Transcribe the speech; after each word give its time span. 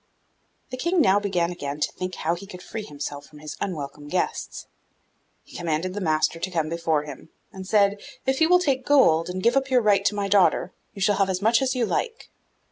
The 0.71 0.77
King 0.77 0.99
now 0.99 1.19
began 1.19 1.51
again 1.51 1.79
to 1.79 1.91
think 1.91 2.15
how 2.15 2.33
he 2.33 2.47
could 2.47 2.63
free 2.63 2.81
himself 2.81 3.27
from 3.27 3.37
his 3.37 3.55
unwelcome 3.61 4.07
guests. 4.07 4.65
He 5.43 5.55
commanded 5.55 5.93
the 5.93 6.01
master 6.01 6.39
to 6.39 6.49
come 6.49 6.69
before 6.69 7.03
him, 7.03 7.29
and 7.53 7.67
said, 7.67 8.01
'If 8.25 8.41
you 8.41 8.49
will 8.49 8.57
take 8.57 8.83
gold, 8.83 9.29
and 9.29 9.43
give 9.43 9.55
up 9.55 9.69
your 9.69 9.83
right 9.83 10.03
to 10.05 10.15
my 10.15 10.27
daughter, 10.27 10.73
you 10.95 11.03
shall 11.03 11.17
have 11.17 11.29
as 11.29 11.43
much 11.43 11.61
as 11.61 11.75
you 11.75 11.85
like. 11.85 12.31